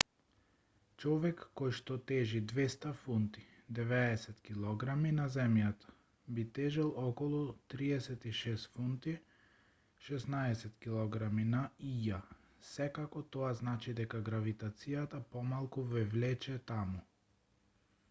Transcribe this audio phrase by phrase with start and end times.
[1.01, 3.41] човек којшто тежи 200 фунти
[3.79, 5.91] 90 килограми на земјата
[6.37, 7.41] би тежел околу
[7.73, 9.13] 36 фунти
[10.07, 11.59] 16 килограми на
[11.99, 12.21] ија.
[12.71, 17.05] секако тоа значи дека гравитацијата помалку ве влече таму